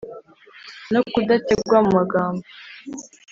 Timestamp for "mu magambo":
1.85-2.43